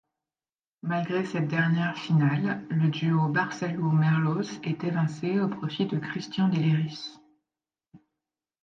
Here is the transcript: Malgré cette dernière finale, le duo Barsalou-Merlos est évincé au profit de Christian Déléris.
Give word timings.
Malgré 0.81 1.23
cette 1.25 1.47
dernière 1.47 1.95
finale, 1.95 2.65
le 2.71 2.87
duo 2.89 3.27
Barsalou-Merlos 3.29 4.59
est 4.63 4.83
évincé 4.83 5.39
au 5.39 5.47
profit 5.47 5.85
de 5.85 5.99
Christian 5.99 6.47
Déléris. 6.49 7.19